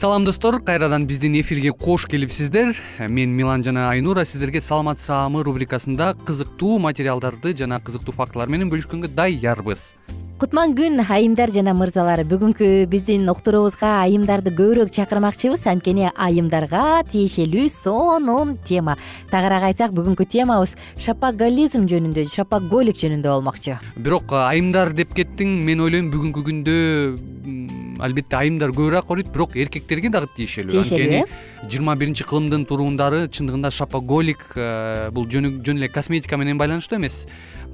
[0.00, 0.62] салам достор.
[0.62, 2.74] Кайрадан биздин эфирге кош келипсиздер.
[3.08, 4.24] Мен милан жана айнура.
[4.24, 9.82] Сиздерге саламат саамы рубрикасында кызыктуу материалдарды жана кызыктуу фактылар менен бөлүшкөнгө даярбыз.
[10.40, 12.22] Кутман күн айымдар жана мырзалар.
[12.24, 15.66] Бүгүнкү биздин уктуруубузга айымдарды көбүрөөк чакырмакчыбыз.
[15.68, 18.96] Анткени айымдарга тиешелүү сонун тема.
[19.28, 23.76] Тагыраак айтсак бүгүнкү темабыз шапоголизм жөнүндө шапоголик жөнүндө болмокчу.
[24.00, 26.80] Бирок айымдар деп кеттиң мен ойлойм бүгүнкү күндө
[28.02, 30.72] албетте айымдар көбүрөөк ооруйт бирок эркектерге дагы тиешелүү.
[30.72, 36.98] Тиешелүү анткени жыйырма биринчи кылымдын турундары чындыгында шапоголик э, бул жөн эле косметика менен байланыштуу
[36.98, 37.26] эмес.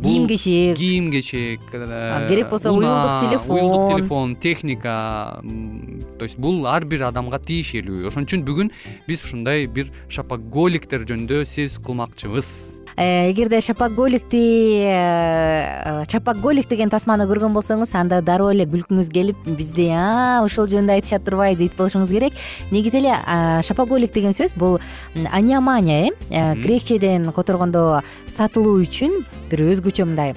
[0.02, 3.56] Кийим кечек кийим кечек э, керек болсо уюлдук телефон.
[3.56, 5.40] уюлдук телефон техника
[6.18, 8.06] то есть бул ар бир адамга тиешелүү.
[8.10, 8.72] Ошон үчүн бүгүн
[9.06, 12.50] биз ушундай бир шапоголиктер жөнүндө сөз кылмакчыбыз.
[12.72, 14.88] Э, эгерде шапоголикти
[16.10, 20.96] шапоголик э, деген тасманы көргөн болсоңуз анда дароо эле күлкүңүз келип бизди а ушул жөнүндө
[20.96, 22.32] айтышат турбайбы дейт болушуңуз керек.
[22.70, 23.12] Негизи эле
[23.68, 24.80] шапоголик деген сөз бул
[25.30, 28.02] аниомания э грекчеден которгондо
[28.32, 30.34] сатылуу үчүн бир өзгөчө мындай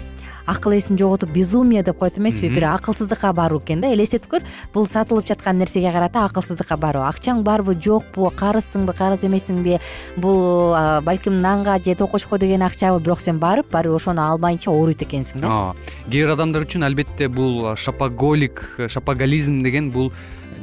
[0.50, 2.50] акыл эсин жоготуп безумие деп коет эмеспи?
[2.50, 3.94] Бир акылсыздыкка баруу экен да.
[3.94, 4.44] Элестетип көр
[4.74, 7.04] бул сатылып жаткан нерсеге карата акылсыздыкка баруу.
[7.08, 9.80] Акчаң барбы жокпу карызсыңбы карыз эмессиңби
[10.18, 10.74] бул
[11.06, 15.48] балким нанга же токочко деген акчабы бирок сен барып барыбир ошону алмайынча ооруйт экенсиң да.
[15.48, 15.76] Ооба
[16.10, 20.12] кээ бир адамдар үчүн албетте бул шапоголик шапоголизм деген бул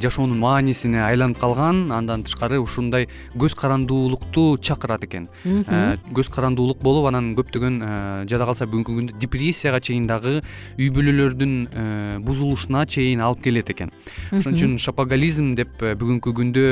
[0.03, 5.27] жашоонун маанисине айланып калган андан тышкары ушундай көз карандуулукту чакырат экен.
[5.45, 10.41] Э, көз карандуулук болуп анан көптөгөн э, жада калса бүгүнкү күндө депрессияга чейин дагы
[10.77, 13.93] үй бүлөлөрдүн э, бузулушуна чейин алып келет экен.
[14.33, 16.67] Ошон үчүн шапоголизм деп бүгүнкү күндө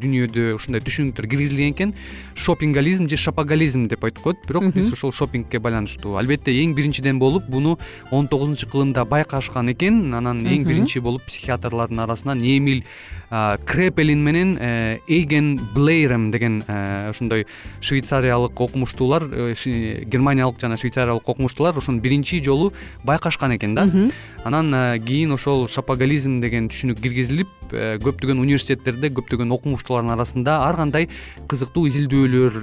[0.00, 1.94] дүйнөдө ушундай түшүнүктөр киргизилген экен.
[2.34, 4.42] Шопингализм же шапоголизм деп айтып коет.
[4.48, 6.16] Бирок биз ошол шопингке байланыштуу.
[6.16, 7.78] Албетте эң биринчиден болуп буну
[8.10, 10.14] он тогузунчу кылымда байкашкан экен.
[10.14, 12.84] Анан эң биринчи болуп психиатрлардын арасында эмиль
[13.64, 17.46] крепелин менен э, эйген блейрем деген э, ошондой
[17.80, 19.54] швейцариялык окумуштуулар э,
[20.04, 22.74] германиялык жана швейцариялык окумуштуулар ошону биринчи жолу
[23.04, 23.88] байкашкан экен да.
[24.44, 31.08] Анан кийин ошол шапоголизм деген түшүнүк киргизилип көптөгөн университеттерде көптөгөн окумуштуулардын арасында ар кандай
[31.48, 32.58] кызыктуу изилдөөлөр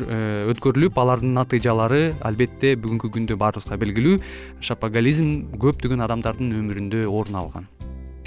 [0.53, 4.19] өткөрүлүп алардын натыйжалары албетте бүгүнкү күндө баарыбызга белгилүү
[4.59, 7.71] шапоголизм көптөгөн адамдардын өмүрүндө орун алган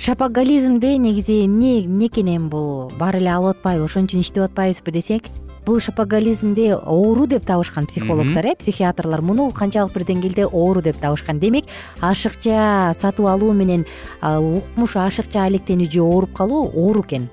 [0.03, 2.91] шапоголизмде негизи эмне эмне экен эми бул?
[2.99, 5.29] Баары эле алып атпайбы ошон үчүн иштеп атпайбызбы десек
[5.63, 9.23] бул шапоголизмди оору деп табышкан психологдор э психиатрлар.
[9.23, 11.39] Муну канчалык бир деңгээлде оору деп табышкан.
[11.39, 11.67] Демек
[12.01, 13.87] ашыкча сатып алуу менен
[14.21, 17.29] укмуш ашыкча алектенүү же ооруп калуу оору экен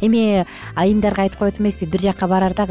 [0.00, 2.66] эми айымдарга айтып коет эмеспи бир жака барарда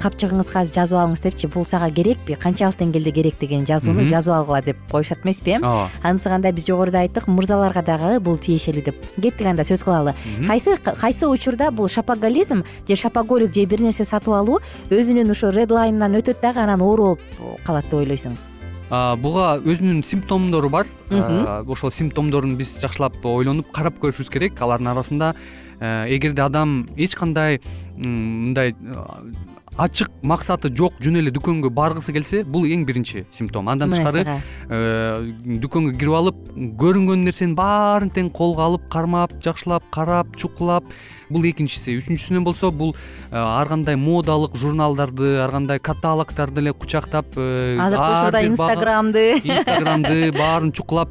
[0.00, 1.46] капчыгыңызга жазып алыңыз депчи.
[1.46, 5.58] Бул сага керекпи канчалык деңгээлде керек деген жазууну жазып алгыла деп коюшат эмеспи э?
[5.58, 5.90] Ооба.
[6.02, 10.14] Анысы кандай биз жогоруда айттык мырзаларга дагы бул тиешелүү деп кеттик анда сөз кылалы.
[10.46, 14.60] Кайсы кайсы учурда бул шапоголизм же шапоголик же бир нерсе сатып алуу
[14.90, 18.36] өзүнүн ушу редлайнынан өтөт дагы анан оору болуп калат деп ойлойсуң?
[18.90, 20.86] Буга өзүнүн симптомдору бар.
[21.10, 24.60] Ошол симптомдорун биз жакшылап ойлонуп карап көрүшүбүз керек.
[24.60, 25.34] Алардын арасында
[25.80, 27.60] эгерде адам эч кандай
[27.96, 28.74] мындай
[29.76, 33.68] ачык максаты жок жөн эле дүкөнгө баргысы келсе бул эң биринчи симптом.
[33.68, 35.32] Андан тышкары э,
[35.64, 36.38] дүкөнгө кирип алып
[36.80, 40.86] көрүнгөн нерсенин баарын тең колго алып кармап жакшылап карап чукулап
[41.32, 41.96] бул экинчиси.
[41.98, 48.10] Үчүнчүсүнөн болсо бул э, ар кандай модалык журналдарды ар кандай каталогдорду эле кучактап э, азыркы
[48.12, 49.24] учурда инстаграмды.
[49.44, 51.10] Инстаграмды баарын чукулап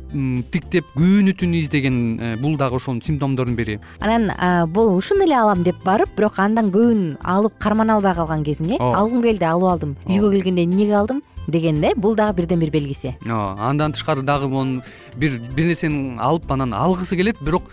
[0.54, 2.00] тиктеп күнү түнү издеген
[2.40, 3.80] бул дагы ошонун симптомдорунун бири.
[4.00, 4.32] Анан
[4.72, 8.78] бул ушуну эле алам деп барып бирок андан көбүн алып кармана албай калган кезиң э
[8.80, 9.96] алгым келди алып алдым.
[10.06, 13.16] Үйгө келгенде эмнеге алдым деген да бул дагы бирден бир белгиси.
[13.26, 14.82] Ооба андан тышкары дагы могу
[15.16, 17.64] бир бир нерсени алып анан алгысы келет бирок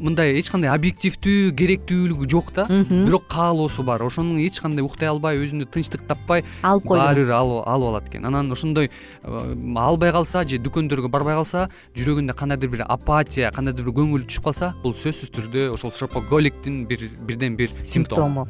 [0.00, 2.66] мындай эч кандай объективдүү керектүүлүгү жок да.
[2.68, 4.02] Бирок каалоосу бар.
[4.02, 7.04] Ошону эч кандай уктай албай өзүнө тынчтык таппай алып койду.
[7.04, 8.24] баары бир алып алат экен.
[8.26, 13.96] Анан ошондой э, албай калса же дүкөндөргө барбай калса жүрөгүндө кандайдыр бир апатия кандайдыр бир
[14.00, 18.48] көңүлү түшүп калса бул сөзсүз түрдө ошол шапоголиктин бир бирден бир симптому.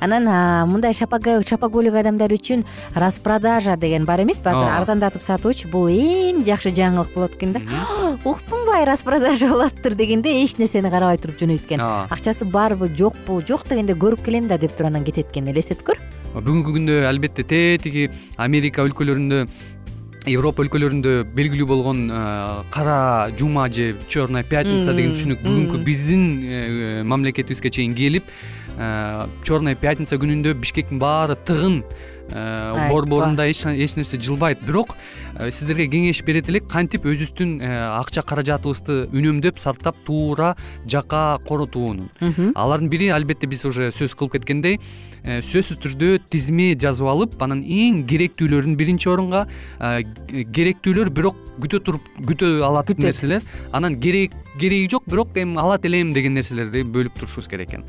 [0.00, 0.26] Анан
[0.70, 2.64] мындай шапоголик адамдар үчүн
[2.94, 5.68] распродажа деген бар эмеспи азыр арзандатып сатуучу.
[5.72, 7.60] Бул эң жакшы жаңылык болот экен да.
[8.24, 13.94] Уктуңбу распродажа болуптур дегенде эч нерсени карабай туруп жөнөйт экен акчасы барбы жокпу жок дегенде
[13.94, 16.00] көрүп келем да деп туруп анан кетет экен элестетип көр.
[16.36, 19.46] Бүгүнкү күндө албетте тетиги америка өлкөлөрүндө
[20.30, 22.18] европа өлкөлөрүндө белгилүү болгон э,
[22.74, 29.76] кара жума же черная пятница деген түшүнүк бүгүнкү биздин э, мамлекетибизге чейин келип э, черная
[29.78, 31.82] пятница күнүндө бишкектин баары тыгын
[32.26, 34.58] борборунда эч нерсе жылбайт.
[34.66, 34.96] Бирок
[35.38, 40.54] сиздерге кеңеш берет элек кантип өзүбүздүн э, акча каражатыбызды үнөмдөп сарптап туура
[40.88, 42.08] жакка коротууну
[42.54, 44.80] алардын бири албетте биз уже сөз кылып кеткендей э,
[45.26, 49.46] сөзсүз түрдө тизме жазып алып анан эң керектүүлөрүн биринчи орунга
[50.30, 53.44] керектүүлөр бирок күтө туруп күтө алат нерселер.
[53.72, 57.84] Анан кереги жок бирок эми алат элем деген нерселерди бөлүп турушубуз керек экен.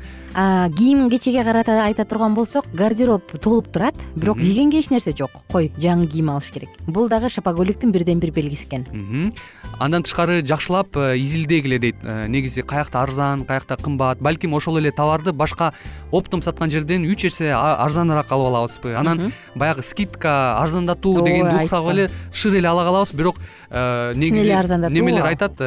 [0.76, 5.30] Кийим кечеге карата айта турган болсок гардероб толуп турат бирок кийгенге эч нерсе жок.
[5.52, 6.70] Кой жаңы кийим алыш керек.
[6.86, 9.32] Бул дагы шапоголиктин бирден бир белгиси экен
[9.78, 11.96] андан тышкары жакшылап э, изилдегиле дейт.
[12.02, 15.72] Э, негизи каякта арзан каякта кымбат балким ошол эле товарды башка
[16.10, 18.94] оптом саткан жерден үч арзаныраак алып алабызбы?
[18.94, 23.36] Анан баягы скидка арзандатуу дегенди уксак эле шыр эле ала калабыз бирок
[23.70, 25.60] э, негизи чын эле арзандатуу немелер айтат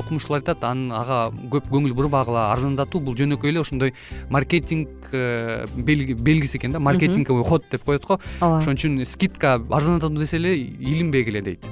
[0.00, 1.20] окумуштуулар айтат анын ага
[1.52, 3.94] көп көңүл бурбагыла арзандатуу бул жөнөкөй эле ошондой
[4.30, 8.20] маркетинг белгиси экен да маркетинговый ход деп коет го.
[8.40, 8.58] Ооба.
[8.58, 11.64] Ошон үчүн скидка арзандатуу десе эле илинбегиле дейт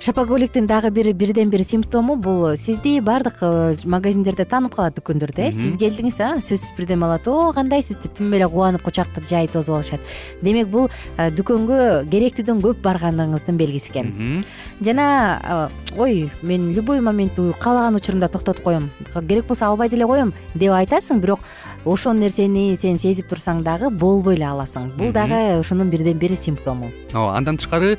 [0.00, 5.52] шапоголиктин дагы бир бирден бир симптому бул сизди баардык э, магазиндерде таанып калат дүкөндөрдө э.
[5.52, 7.28] Сиз келдиңиз а сөзсүз түрдө алат.
[7.28, 10.00] О кандайсыз деп тим эле кубанып кучакты жайып тосуп алышат.
[10.42, 14.44] Демек бул э, дүкөнгө керектүүдөн көп барганыңыздын белгиси экен.
[14.80, 15.08] Жана
[15.42, 18.90] э, ой мен любой моментте каалаган учурумда токтотуп коем.
[19.28, 21.40] Керек болсо албай деле коем деп айтасың бирок
[21.84, 24.90] ошол нерсени сен сезип турсаң дагы болбой эле аласың.
[24.98, 26.90] Бул дагы ушунун бирден бир симптому.
[27.12, 27.96] Ооба андан тышкары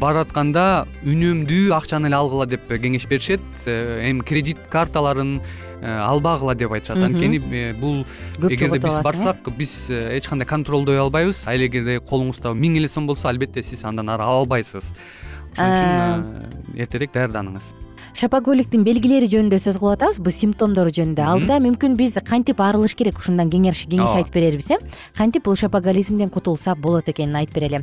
[0.00, 3.40] баратканда үнөм акчаны эле алгыла деп кеңеш беришет.
[3.66, 5.40] Э, эми кредит карталарын
[5.80, 6.98] э, албагыла деп айтышат.
[6.98, 8.04] Анткени э, бул
[8.38, 11.44] эгерде биз барсак биз эч кандай контролдой албайбыз.
[11.46, 14.92] Ал эгерде колуңузда миң эле сом болсо албетте сиз андан ары ала албайсыз.
[15.52, 17.72] Ошон үчүн эртерээк даярданыңыз
[18.18, 23.18] шапоголиктин белгилери жөнүндө сөз кылып атабыз бул симптомдору жөнүндө алдыда мүмкүн биз кантип арылыш керек
[23.22, 24.78] ушундан кеңеш айтып берербиз э?
[25.16, 27.82] Кантип бул шапоголизмден кутулса болот экенин айтып берели.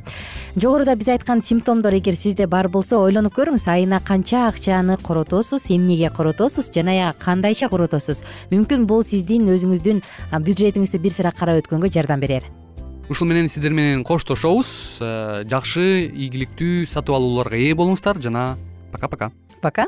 [0.56, 6.10] Жогоруда биз айткан симптомдор эгер сизде бар болсо ойлонуп көрүңүз айына канча акчаны коротосуз эмнеге
[6.16, 8.24] коротосуз жана кандайча коротосуз?
[8.52, 10.02] Мүмкүн бул сиздин өзүңүздүн
[10.46, 12.46] бюджетиңизди бир сыйра карап өткөнгө жардам берер.
[13.10, 15.00] Ушул менен сиздер менен коштошобуз.
[15.02, 18.22] Э, жакшы ийгиликтүү сатып алууларга ээ болуңуздар.
[18.22, 18.54] Жана
[18.92, 19.32] пока пока
[19.62, 19.88] пока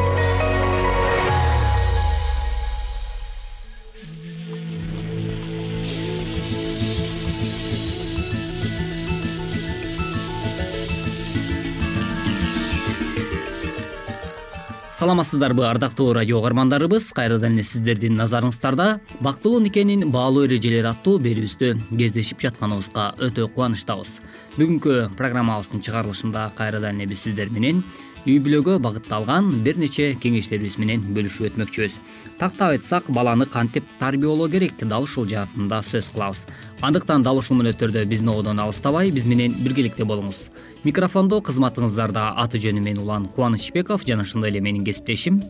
[15.01, 17.07] саламатсыздарбы ардактуу радио угармандарыбыз.
[17.17, 24.19] Кайрадан эле сиздердин назарыңыздарда бактылуу никенин баалуу эрежелери аттуу берүүбүздө кездешип жатканыбызга өтө кубанычтабыз.
[24.59, 27.81] Бүгүнкү программабыздын чыгарылышында кайрадан эле биз сиздер менен
[28.25, 31.97] үй бүлөгө багытталган бир нече кеңештерибиз менен бөлүшүп өтмөкчүбүз.
[32.39, 36.45] Тактап айтсак баланы кантип тарбиялоо керек дал ушул жаатында сөз кылабыз.
[36.81, 40.49] Андыктан дал ушул мүнөттөрдө биздин ободон алыстабай биз менен биргеликте болуңуз.
[40.83, 45.41] Микрофондо кызматыңыздарда аты жөнүм мен улан кубанычбеков жана ошондой эле менин кесиптешим.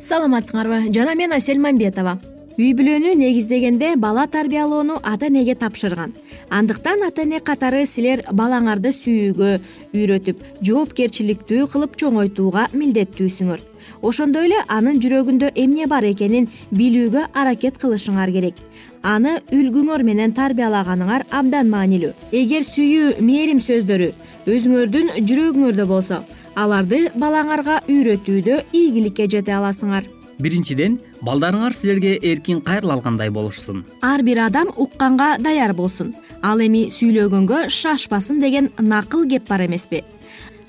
[0.00, 2.18] Саламатсыңарбы жана мен асель мамбетова
[2.60, 6.10] үй бүлөнү негиздегенде бала тарбиялоону ата энеге тапшырган.
[6.50, 9.52] Андыктан ата эне катары силер балаңарды сүйүүгө
[9.96, 13.64] үйрөтүп жоопкерчиликтүү кылып чоңойтууга милдеттүүсүңөр.
[14.02, 18.60] Ошондой эле анын жүрөгүндө эмне бар экенин билүүгө аракет кылышыңар керек.
[19.02, 22.12] Аны үлгүңөр менен тарбиялаганыңар абдан маанилүү.
[22.42, 24.12] Эгер сүйүү мээрим сөздөрү
[24.52, 26.24] өзүңөрдүн жүрөгүңөрдө болсо
[26.60, 33.84] аларды балаңарга үйрөтүүдө ийгиликке жете аласыңар биринчиден балдарыңар силерге эркин кайрыла алгандай болушсун.
[34.02, 36.14] Ар бир адам укканга даяр болсун.
[36.42, 40.02] Ал эми сүйлөгөнгө шашпасын деген накыл кеп бар эмеспи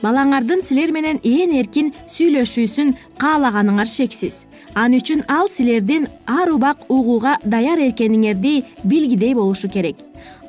[0.01, 4.46] балаңардын силер менен ээн эркин сүйлөшүүсүн каалаганыңар шексиз.
[4.75, 9.98] Ал үчүн ал силердин ар убак угууга даяр экениңерди билгидей болушу керек.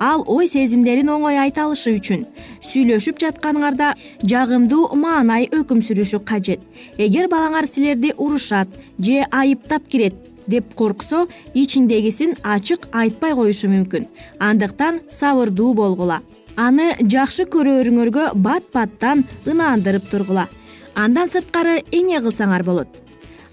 [0.01, 2.27] Ал ой сезимдерин оңой айта алышы үчүн
[2.65, 3.93] сүйлөшүп жатканыңарда
[4.29, 6.61] жагымдуу маанай өкүм сүрүшү кажет.
[6.99, 8.69] Эгер балаңар силерди урушат
[8.99, 10.15] же айыптап кирет
[10.47, 14.09] деп корксо ичиңдегисин ачык айтпай коюшу мүмкүн.
[14.39, 16.23] Андыктан сабырдуу болгула
[16.57, 20.49] аны жакшы көрөөрүңөргө бат баттан ынаандырып тургула.
[20.95, 22.89] Андан сырткары эмне кылсаңар болот.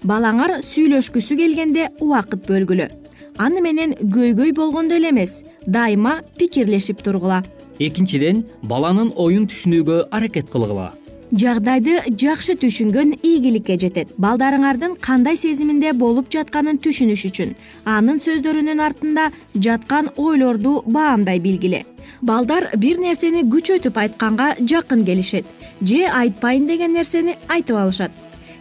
[0.04, 2.90] Балаңар сүйлөшкүсү келгенде убакыт бөлгүлө.
[3.38, 7.42] Аны менен көйгөй болгондо эле эмес дайыма пикирлешип тургула.
[7.78, 10.92] Экинчиден баланын оюн түшүнүүгө аракет кылгыла
[11.32, 14.14] жагдайды жакшы түшүнгөн ийгиликке жетет.
[14.18, 17.52] Балдарыңардын кандай сезиминде болуп жатканын түшүнүш үчүн.
[17.84, 21.84] Анын сөздөрүнүн артында жаткан ойлорду баамдай билгиле.
[22.22, 25.46] Балдар бир нерсени күчөтүп айтканга жакын келишет.
[25.80, 28.10] Же айтпайын деген нерсени айтып алышат.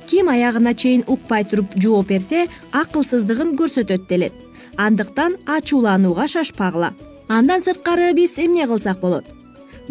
[0.07, 4.33] Ким аягына чейин укпай туруп жооп берсе акылсыздыгын көрсөтөт делет.
[4.77, 6.93] Андыктан ачууланууга шашпагыла.
[7.27, 9.38] Андан сырткары биз эмне кылсак болот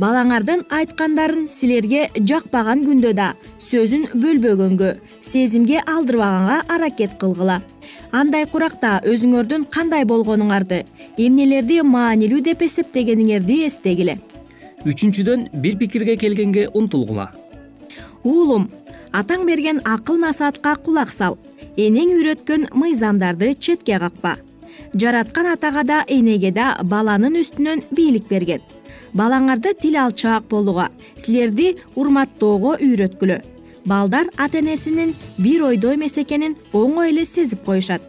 [0.02, 4.92] балаңардын айткандарын силерге жакпаган күндө да сөзүн бөлбөгөнгө
[5.30, 7.60] сезимге алдырбаганга аракет кылгыла.
[8.12, 10.84] Андай куракта өзүңөрдүн кандай болгонуңарды
[11.16, 14.18] эмнелерди маанилүү деп эсептегениңерди эстегиле.
[14.86, 17.32] Үчүнчүдөн бир пикирге келгенге умтулгула
[18.24, 18.68] уулум
[19.12, 21.38] атаң берген акыл насаатка кулак сал
[21.76, 24.36] энең үйрөткөн мыйзамдарды четке какпа.
[24.94, 28.62] Жараткан атага да энеге да баланын үстүнөн бийлик берген
[29.14, 33.42] балаңарды тил алчаак болууга силерди урматтоого үйрөткүлө.
[33.84, 38.02] Балдар ата энесинин бир ойдо эмес экенин оңой эле сезип коюшат.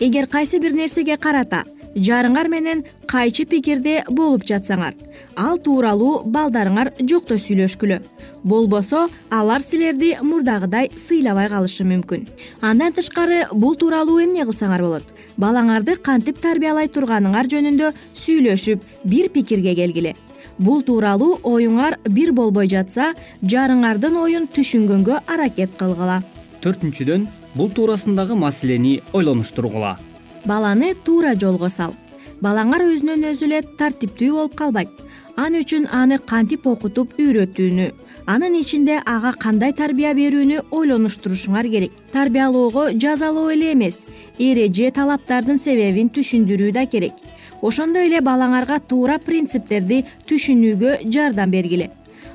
[0.00, 4.94] Эгер кайсы бир нерсеге карата жарыңар менен кайчы пикирде болуп жатсаңар.
[5.36, 8.00] Ал тууралуу балдарыңар жокто сүйлөшкүлө.
[8.44, 12.26] Болбосо алар силерди мурдагыдай сыйлабай калышы мүмкүн.
[12.60, 15.04] Андан тышкары бул тууралуу эмне кылсаңар болот?
[15.36, 20.14] Балаңарды кантип тарбиялай турганыңар жөнүндө сүйлөшүп бир пикирге келгиле.
[20.58, 26.22] Бул тууралуу оюңар бир болбой жатса жарыңардын оюн түшүнгөнгө аракет кылгыла.
[26.62, 29.98] Төртүнчүдөн бул туурасындагы маселени ойлонуштургула
[30.44, 31.94] баланы туура жолго сал.
[32.42, 34.90] Балаңар өзүнөн өзү эле тартиптүү болуп калбайт.
[35.36, 37.86] Ал үчүн аны кантип окутуп үйрөтүүнү
[38.26, 41.92] анын ичинде ага кандай тарбия берүүнү ойлонуштурушуңар керек.
[42.12, 44.04] Тарбиялоого жазалоо эле эмес
[44.38, 47.14] эреже талаптардын себебин түшүндүрүү да керек.
[47.62, 51.90] Ошондой эле балаңарга туура принциптерди түшүнүүгө жардам бергиле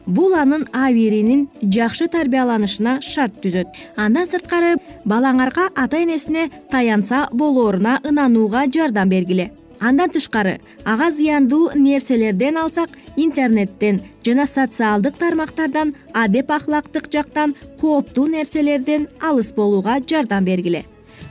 [0.07, 3.67] бул анын абийиринин жакшы тарбияланышына шарт түзөт.
[3.95, 9.51] Андан сырткары балаңарга ата энесине таянса болооруна ынанууга жардам бергиле.
[9.79, 19.07] Андан тышкары ага зыяндуу нерселерден алсак интернеттен жана социалдык тармактардан адеп ахлактык жактан кооптуу нерселерден
[19.21, 20.85] алыс болууга жардам бергиле.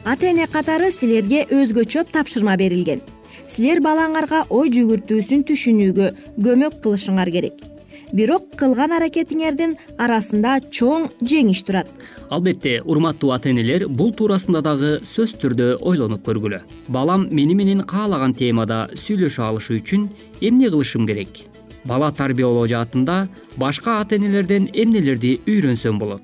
[0.04, 3.00] Ата эне катары силерге өзгөчө тапшырма берилген.
[3.48, 7.75] Силер балаңарга ой жүгүртүүсүн түшүнүүгө көмөк кылышыңар керек
[8.12, 11.88] бирок кылган аракетиңердин арасында чоң жеңиш турат.
[12.30, 16.62] Албетте урматтуу ата энелер бул туурасында дагы сөзсүз түрдө ойлонуп көргүлө.
[16.88, 20.08] Балам мени менен каалаган темада сүйлөшө алышы үчүн
[20.40, 21.42] эмне кылышым керек?
[21.84, 26.22] Бала тарбиялоо жаатында башка ата энелерден эмнелерди үйрөнсөм болот?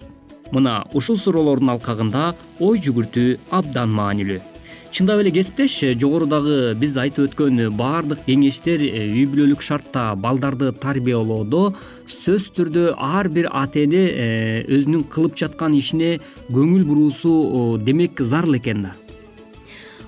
[0.53, 4.52] Мына ушул суроолордун алкагында ой жүгүртүү абдан маанилүү
[4.93, 11.63] чындап эле кесиптеш жогорудагы биз айтып өткөн баардык кеңештер э, үй бүлөлүк шартта балдарды тарбиялоодо
[12.05, 14.27] сөзсүз түрдө ар бир ата эне э,
[14.69, 16.19] өзүнүн кылып жаткан ишине
[16.53, 18.93] көңүл буруусу демек зарыл экен да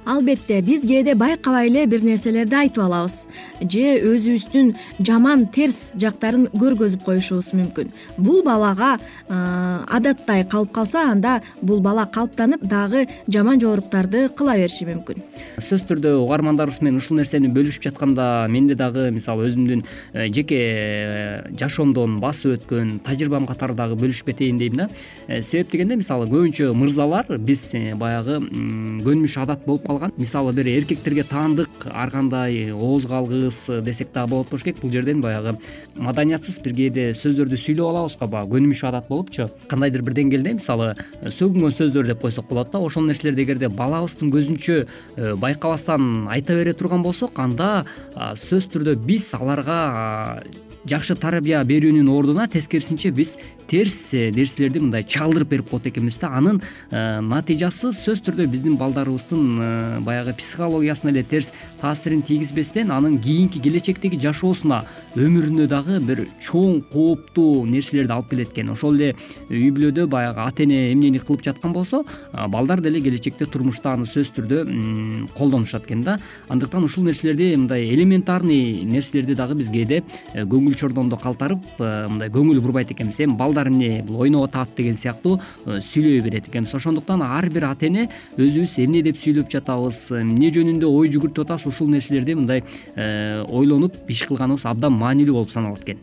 [0.05, 3.27] албетте биз кээде байкабай эле бир нерселерди айтып алабыз.
[3.61, 7.93] Же өзүбүздүн жаман терс жактарын көргөзүп коюшубуз мүмкүн.
[8.19, 15.23] Бул балага адаттай калып калса анда бул бала калыптанып дагы жаман жооруктарды кыла бериши мүмкүн.
[15.59, 21.55] Сөзсүз түрдө угармандарыбыз менен ушул нерсени бөлүшүп жатканда менде дагы мисалы өзүмдүн э, жеке э,
[21.59, 24.89] жашоомдон басып өткөн тажрыйбам катары дагы бөлүшүп кетейин дейм да.
[25.29, 27.67] Э, себеп дегенде мисалы көбүнчө мырзалар биз
[28.01, 34.51] баягы көнүмүш адат болуп мисалы бир эркектерге таандык ар кандай ооз калгыс десек дагы болот
[34.51, 34.81] болуш керек.
[34.81, 35.57] Бул жерден баягы
[35.97, 39.49] маданиятсыз бир кээде сөздөрдү сүйлөп алабыз го баягы көнүмүш адат болупчу.
[39.69, 44.77] Кандайдыр бир деңгээлде мисалы сөгүнгөн сөздөр деп койсок болот да ошол нерселерди эгерде балабыздын көзүнчө
[44.85, 50.43] э, байкабастан айта бере турган болсок анда сөзсүз түрдө биз аларга
[50.89, 53.37] жакшы тарбия берүүнүн ордуна тескерисинче биз
[53.69, 56.31] терс э, нерселерди мындай чалдырып берип коет экенбиз да.
[56.37, 63.19] Анын э, натыйжасы сөзсүз түрдө биздин балдарыбыздын э, баягы психологиясына эле терс таасирин тийгизбестен анын
[63.19, 64.83] кийинки келечектеги жашоосуна
[65.17, 69.15] өмүрүнө дагы бир чоң кооптуу нерселерди алып келет экен ошол эле
[69.49, 74.35] үй бүлөдө баягы ата эне эмнени кылып жаткан болсо балдар деле келечекте турмушта аны сөзсүз
[74.39, 74.61] түрдө
[75.39, 76.19] колдонушат экен да.
[76.49, 80.03] Андыктан ушул нерселерди мындай элементарный нерселерди дагы биз кээде
[80.35, 85.39] көңүл чордондо калтырып мындай көңүл бурбайт экенбиз эми балдар эмне бул ойноп атат деген сыяктуу
[85.39, 90.51] э, сүйлөй берет экенбиз ошондуктан ар бир ата эне өзүбүз эмне деп сүйлөп жатабыз эмне
[90.55, 95.85] жөнүндө ой жүгүртүп атабыз ушул нерселерди мындай э, ойлонуп иш кылганыбыз абдан маанилүү болуп саналат
[95.87, 96.03] экен.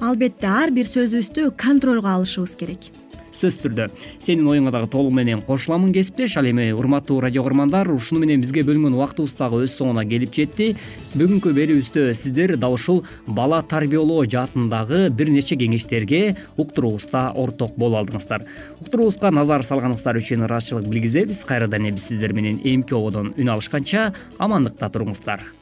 [0.00, 2.90] Албетте ар бир сөзүбүздү контролго алышыбыз керек
[3.32, 3.88] сөзсүз түрдө
[4.22, 8.64] сенин оюңа дагы толугу менен кошуламын кесиптеш ал эми урматтуу радио каармандар ушуну менен бизге
[8.68, 10.72] бөлүнгөн убактыбыз дагы өз соңуна келип жетти.
[11.14, 18.46] Бүгүнкү берүүбүздө сиздер дал ушул бала тарбиялоо жаатындагы бир нече кеңештерге уктуруубузда орток боло алдыңыздар.
[18.80, 21.44] Уктуруубузга назар салганыңыздар үчүн ыраазычылык билгизебиз.
[21.48, 25.61] Кайрадан биз сиздер менен эмки ободон үн алышканча амандыкта туруңуздар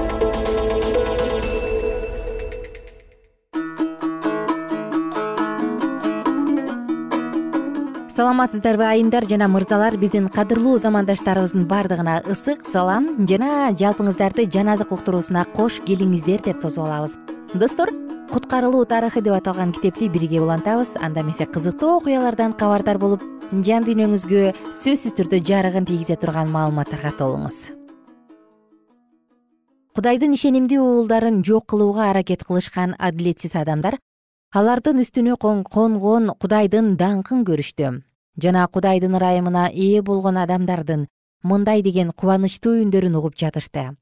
[8.21, 9.25] саламатсыздарбы айымдар?
[9.25, 16.43] Жана мырзалар биздин кадырлуу замандаштарыбыздын баардыгына ысык салам жана жалпыңыздарды жан азык уктуруусуна кош келиңиздер
[16.45, 17.15] деп тосуп алабыз.
[17.55, 17.89] Достор
[18.29, 20.97] куткарылуу тарыхы деп аталган китепти бирге улантабыз.
[21.01, 24.53] Анда эмесе кызыктуу окуялардан кабардар болуп жан дүйнөңүзгө
[24.83, 27.71] сөзсүз түрдө жарыгын тийгизе турган маалыматтарга толуңуз.
[29.97, 33.97] Кудайдын ишенимдүү уулдарын жок кылууга аракет кылышкан адилетсиз адамдар
[34.53, 37.91] алардын үстүнө конгон кудайдын даңкын көрүштү
[38.37, 41.07] жана кудайдын ырайымына ээ болгон адамдардын
[41.43, 43.95] мындай деген кубанычтуу үндөрүн угуп жатышты.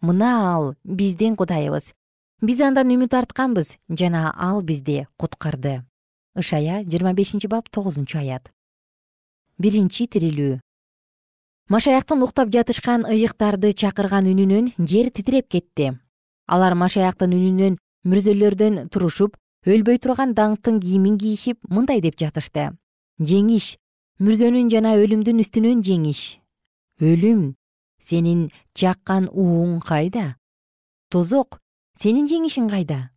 [0.00, 1.92] Мына ал биздин кудайыбыз.
[2.40, 5.82] Биз андан үмүт артканбыз жана ал бизди куткарды
[6.38, 8.50] ышая жыйырма бешинчи бап тогузунчу аят.
[9.58, 10.60] Биринчи тирилүү.
[11.68, 15.98] Машаяктын уктап жатышкан ыйыктарды чакырган үнүнөн жер титиреп кетти.
[16.46, 19.36] Алар машаяктын үнүнөн мүрзөлөрдөн турушуп
[19.66, 22.70] өлбөй турган даңктын кийимин кийишип мындай деп жатышты
[23.18, 23.76] жеңиш.
[24.18, 26.38] Мүрзөнүн жана өлүмдүн үстүнөн жеңиш.
[27.02, 27.54] Өлүм
[28.02, 30.36] сенин чаккан ууң кайда?
[31.10, 31.60] Тозок
[31.98, 33.10] сенин жеңишиң кайда?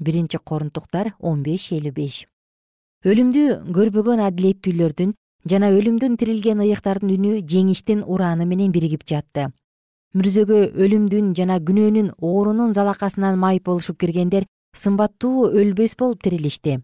[0.00, 2.24] Биринчи корунтуктар он беш элүү беш.
[3.04, 5.14] Өлүмдү көрбөгөн адилеттүүлөрдүн
[5.48, 9.50] жана өлүмдөн тирилген ыйыктардын үнү жеңиштин урааны менен биригип жатты.
[10.16, 16.80] Мүрзөгө өлүмдүн жана күнөөнүн оорунун залакасынан майып болушуп киргендер сымбаттуу өлбөс болуп тирилишти.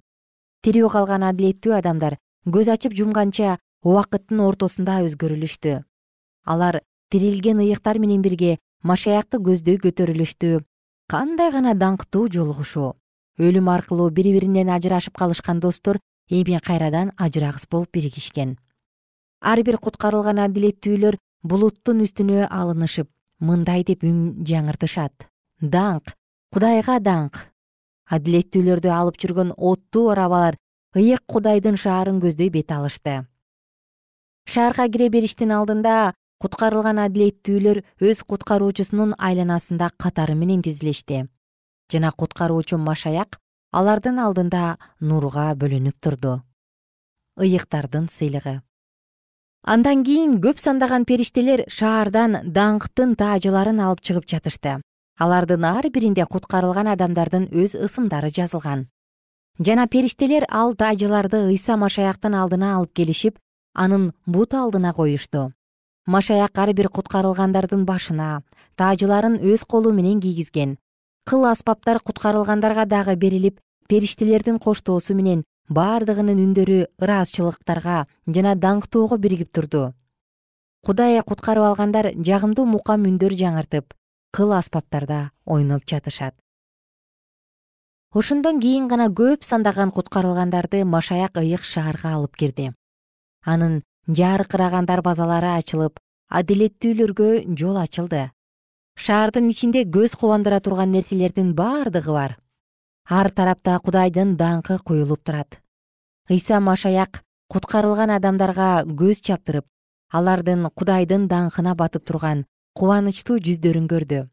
[0.64, 5.85] Тирүү калган адилеттүү адамдар көз ачып жумганча убакыттын ортосунда өзгөрүлүштү.
[6.44, 6.80] Алар
[7.11, 10.61] тирилген ыйыктар менен бирге машаякты көздөй көтөрүлүштү.
[11.09, 12.94] Кандай гана даңктуу жолугушуу
[13.38, 15.98] өлүм аркылуу бири биринен ажырашып калышкан достор
[16.30, 18.57] эми кайрадан ажырагыс болуп биригишкен.
[19.40, 25.26] Ар бир куткарылган адилеттүүлөр булуттун үстүнө алынышып мындай деп үн жаңыртышат.
[25.61, 26.14] Даңк
[26.54, 27.42] кудайга даңк.
[28.11, 30.57] Адилеттүүлөрдү алып жүргөн оттуу арабалар
[30.94, 33.26] ыйык кудайдын шаарын көздөй бет алышты.
[34.46, 41.26] Шаарга кире бериштин алдында куткарылган адилеттүүлөр өз куткаруучусунун айланасында катары менен тизилишти.
[41.90, 43.40] Жана куткаруучу машаяк
[43.72, 46.42] алардын алдында нурга бөлөнүп турду.
[47.40, 48.61] Ыйыктардын сыйлыгы.
[49.64, 54.78] Андан кийин көп сандаган периштелер шаардан даңктын таажыларын алып чыгып жатышты.
[55.18, 58.90] Алардын ар биринде куткарылган адамдардын өз ысымдары жазылган
[59.58, 63.38] жана периштелер ал таажыларды ыйса машаяктын алдына алып келишип
[63.74, 65.52] анын бут алдына коюшту.
[66.06, 68.42] Машаяк ар бир куткарылгандардын башына
[68.76, 70.76] таажыларын өз колу менен кийгизген.
[71.24, 79.94] Кыл аспаптар куткарылгандарга дагы берилип периштелердин коштоосу менен бардыгынын үндөрү ыраазычылыктарга жана даңктоого биригип турду.
[80.84, 83.94] Кудай куткарып алгандар жагымдуу мукам үндөр жаңыртып
[84.34, 86.34] кыл аспаптарда ойноп жатышат
[88.14, 92.70] ошондон кийин гана көп сандаган куткарылгандарды машаяк ыйык шаарга алып кирди.
[93.42, 95.98] Анын жаркыраган дарбазалары ачылып
[96.31, 98.31] адилеттүүлөргө жол ачылды.
[98.94, 102.37] Шаардын ичинде көз кубандыра турган нерселердин бардыгы бар.
[103.11, 105.59] Ар тарапта кудайдын даңкы куюлуп турат.
[106.31, 109.66] Ыйса машаяк куткарылган адамдарга көз чаптырып
[110.12, 112.46] алардын кудайдын даңкына батып турган
[112.79, 114.29] кубанычтуу жүздөрүн көрдү.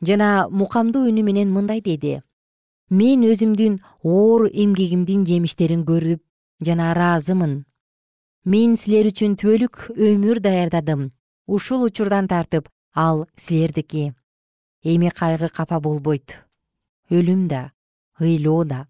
[0.00, 2.22] Жана мукамдуу үнү менен мындай деди
[2.90, 6.20] мен өзүмдүн оор эмгегимдин жемиштерин көрүп
[6.66, 7.64] жана ыраазымын.
[8.44, 11.12] Мен силер үчүн түбөлүк өмүр даярдадым.
[11.46, 14.14] Ушул учурдан тартып ал силердики.
[14.82, 16.34] Эми кайгы капа болбойт.
[17.10, 17.70] Өлүм да
[18.20, 18.86] ыйлоо да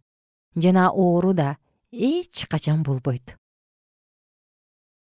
[0.56, 1.58] жана оору да
[1.92, 3.36] эч качан болбойт.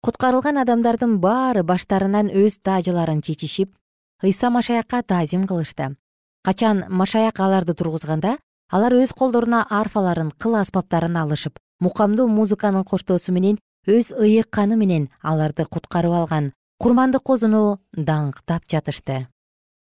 [0.01, 3.75] Куткарылган адамдардын баары баштарынан өз таажыларын чечишип
[4.23, 5.97] ыйса машаякка таазим кылышты.
[6.43, 8.37] Качан машаяк аларды тургузганда
[8.69, 15.09] алар өз колдоруна арфаларын кыл аспаптарын алышып мукамдуу музыканын коштоосу менен өз ыйык каны менен
[15.21, 19.27] аларды куткарып алган курмандык козуну даңктап жатышты.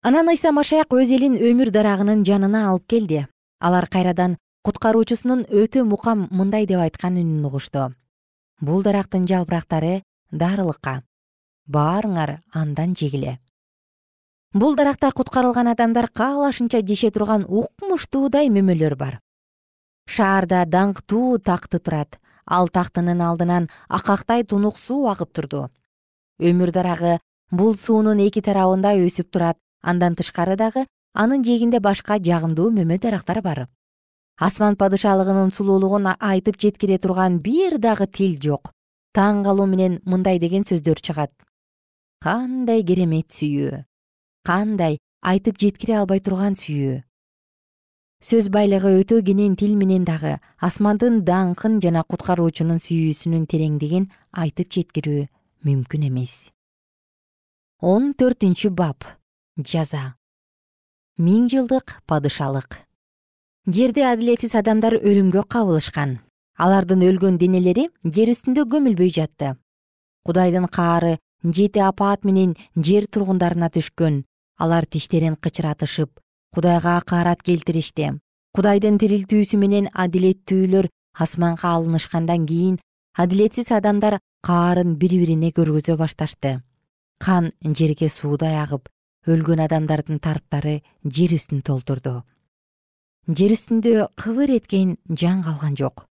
[0.01, 3.27] Анан ыйса машаяк өз элин өмүр дарагынын жанына алып келди.
[3.59, 7.91] Алар кайрадан куткаруучусунун өтө мукам мындай деп айткан үнүн угушту.
[8.61, 11.03] Бул дарактын жалбырактары дарылыкка.
[11.67, 13.39] Баарыңар андан жегиле
[14.53, 19.19] бул даракта куткарылган адамдар каалашынча жеше турган укмуштуудай мөмөлөр бар.
[20.09, 25.69] Шаарда даңктуу такты турат ал тактынын алдынан акактай тунук суу агып турду.
[26.39, 27.19] Өмүр дарагы
[27.51, 33.41] бул суунун эки тарабында өсүп турат андан тышкары дагы анын жээгинде башка жагымдуу мөмө дарактар
[33.41, 33.67] бар.
[34.39, 38.73] Асман падышалыгынын сулуулугун айтып жеткире турган бир дагы тил жок
[39.13, 41.31] таң калуу менен мындай деген сөздөр чыгат.
[42.23, 43.88] Кандай керемет сүйүү
[44.49, 47.03] кандай айтып жеткире албай турган сүйүү.
[48.25, 54.09] Сөз байлыгы өтө кенен тил менен дагы асмандын даңкын жана куткаруучунун сүйүүсүнүн тереңдигин
[54.43, 55.27] айтып жеткирүү
[55.69, 56.49] мүмкүн эмес.
[57.79, 59.05] Он төртүнчү бап.
[59.55, 60.15] Жаза.
[61.19, 62.81] Миң жылдык падышалык.
[63.67, 66.17] Жерде адилетсиз адамдар өлүмгө кабылышкан.
[66.57, 69.53] Алардын өлгөн денелери жер үстүндө көмүлбөй жатты.
[70.25, 74.23] Кудайдын каары жети апаат менен жер тургундарына түшкөн
[74.59, 76.11] алар тиштерин кычыратышып
[76.53, 78.19] кудайга акаарат келтиришти.
[78.55, 80.89] Кудайдын тирилтүүсү менен адилеттүүлөр
[81.23, 82.79] асманга алынышкандан кийин
[83.17, 86.61] адилетсиз адамдар каарын бири бирине көргөзө башташты.
[87.19, 88.89] Кан жерге суудай агып
[89.27, 92.23] өлгөн адамдардын тарптары жер үстүн толтурду.
[93.27, 96.05] Жер үстүндө кыбыр эткен жан калган жок.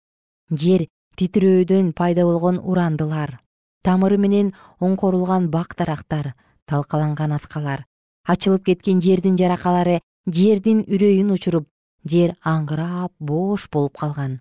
[0.52, 3.40] Жер титирөөдөн пайда болгон урандылар
[3.86, 6.34] тамыры менен оңкорулган бак дарактар
[6.66, 7.86] талкаланган аскалар
[8.26, 11.68] ачылып кеткен жердин жаракалары жердин үрөйүн учуруп
[12.10, 14.40] жер аңгырап бош болуп калган.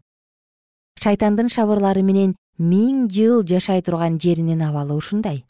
[1.02, 5.44] Шайтандын шабырлары менен миң жыл жашай турган жеринин абалы ушундай.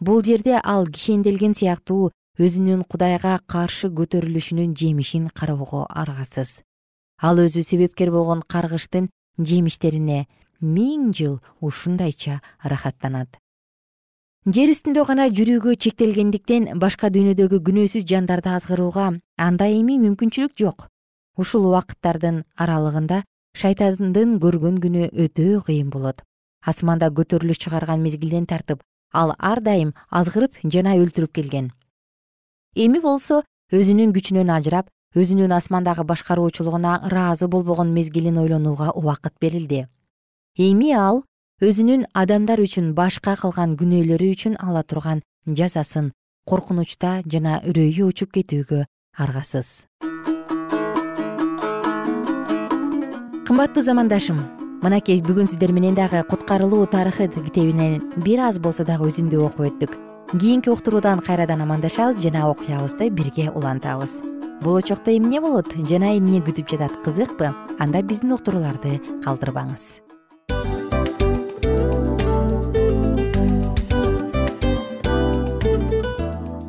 [0.00, 6.62] Бул жерде ал кишенделген сыяктуу өзүнүн кудайга каршы көтөрүлүшүнүн жемишин кароого аргасыз.
[7.20, 10.26] Ал өзү себепкер болгон каргыштын жемиштерине
[10.62, 13.38] миң жыл ушундайча ырахаттанат
[14.46, 20.86] жер үстүндө гана жүрүүгө чектелгендиктен башка дүйнөдөгү күнөөсүз жандарды азгырууга анда эми мүмкүнчүлүк жок.
[21.36, 23.24] Ушул убакыттардын аралыгында
[23.58, 26.22] шайтандын көргөн күнү өтө кыйын болот.
[26.64, 28.80] Асманда көтөрүлүш чыгарган мезгилден тартып
[29.12, 31.72] ал ар дайым азгырып жана өлтүрүп келген.
[32.76, 39.88] Эми болсо өзүнүн күчүнөн ажырап өзүнүн асмандагы башкаруучулугуна ыраазы болбогон мезгилин ойлонууга убакыт берилди.
[40.56, 41.24] Эми ал
[41.58, 45.24] өзүнүн адамдар үчүн башка кылган күнөөлөрү үчүн ала турган
[45.58, 46.12] жазасын
[46.46, 48.84] коркунучта жана үрөйү учуп кетүүгө
[49.18, 49.88] аргасыз.
[53.50, 54.38] Кымбаттуу замандашым
[54.86, 59.98] мынакей бүгүн сиздер менен дагы куткарылуу тарыхы китебинен бир аз болсо дагы үзүндү окуп өттүк.
[60.38, 64.20] Кийинки уктуруудан кайрадан амандашабыз жана окуябызды бирге улантабыз.
[64.62, 69.96] Болочокто эмне болот жана эмне күтүп жатат кызыкпы анда биздин уктурууларды калтырбаңыз